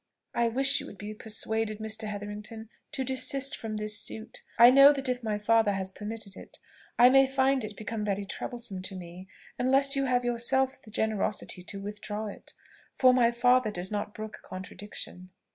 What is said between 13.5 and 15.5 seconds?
does not brook contradiction."